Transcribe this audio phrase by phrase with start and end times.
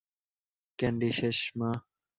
[0.79, 1.69] Candy শেষ, মা।